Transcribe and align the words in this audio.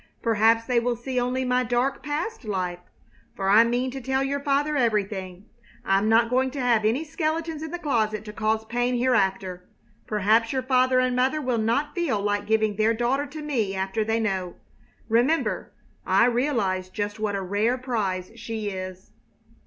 "Perhaps 0.23 0.65
they 0.65 0.79
will 0.79 0.95
see 0.95 1.19
only 1.19 1.45
my 1.45 1.63
dark, 1.63 2.01
past 2.01 2.43
life 2.43 2.79
for 3.35 3.49
I 3.51 3.63
mean 3.63 3.91
to 3.91 4.01
tell 4.01 4.23
your 4.23 4.39
father 4.39 4.75
everything. 4.75 5.45
I'm 5.85 6.09
not 6.09 6.31
going 6.31 6.49
to 6.57 6.59
have 6.59 6.83
any 6.85 7.03
skeletons 7.03 7.61
in 7.61 7.69
the 7.69 7.77
closet 7.77 8.25
to 8.25 8.33
cause 8.33 8.65
pain 8.65 8.95
hereafter. 8.97 9.69
Perhaps 10.07 10.53
your 10.53 10.63
father 10.63 10.97
and 10.99 11.15
mother 11.15 11.39
will 11.39 11.59
not 11.59 11.93
feel 11.93 12.19
like 12.19 12.47
giving 12.47 12.77
their 12.77 12.95
daughter 12.95 13.27
to 13.27 13.43
me 13.43 13.75
after 13.75 14.03
they 14.03 14.19
know. 14.19 14.55
Remember, 15.07 15.71
I 16.03 16.25
realize 16.25 16.89
just 16.89 17.19
what 17.19 17.35
a 17.35 17.41
rare 17.43 17.77
prize 17.77 18.31
she 18.35 18.69
is." 18.71 19.11